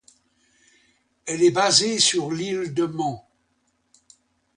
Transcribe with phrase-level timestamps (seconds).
[1.27, 3.19] Elle est basée sur l'Île de Man.